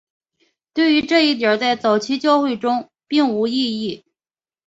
[0.73, 4.03] 对于这一点在早期教会中并无异议。